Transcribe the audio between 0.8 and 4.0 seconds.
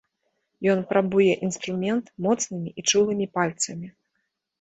прабуе інструмент моцнымі і чулымі пальцамі.